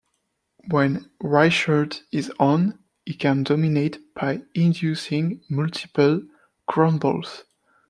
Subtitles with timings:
[0.71, 6.23] When Reichert is "on", he can dominate by inducing multiple
[6.67, 7.43] groundballs.